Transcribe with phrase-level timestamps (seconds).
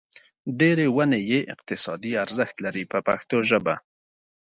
[0.59, 3.75] ډېرې ونې یې اقتصادي ارزښت لري په پښتو ژبه.